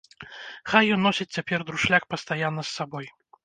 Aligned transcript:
Хай 0.71 0.89
ён 0.95 1.05
носіць 1.09 1.29
цяпер 1.39 1.67
друшляк 1.69 2.11
пастаянна 2.17 2.61
з 2.71 2.77
сабой. 2.83 3.05